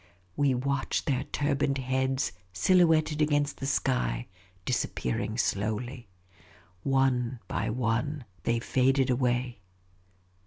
We 0.35 0.55
watched 0.55 1.05
their 1.05 1.25
turbaned 1.25 1.77
heads, 1.77 2.31
sil 2.57 2.81
houetted 2.81 3.21
against 3.21 3.57
the 3.57 3.67
sky, 3.67 4.25
disappear 4.65 5.37
slowly. 5.37 6.07
One 6.81 7.39
by 7.47 7.69
one 7.69 8.25
they 8.41 8.59
faded 8.59 9.11
away. 9.11 9.59